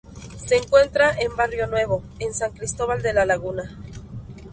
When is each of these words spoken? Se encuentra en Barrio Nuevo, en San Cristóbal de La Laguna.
Se 0.47 0.55
encuentra 0.55 1.13
en 1.19 1.35
Barrio 1.35 1.67
Nuevo, 1.67 2.01
en 2.17 2.33
San 2.33 2.53
Cristóbal 2.53 3.03
de 3.03 3.13
La 3.13 3.23
Laguna. 3.23 3.77